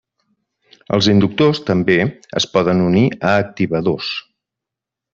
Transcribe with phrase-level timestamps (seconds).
[0.97, 1.99] Els inductors també
[2.41, 4.13] es poden unir a activadors.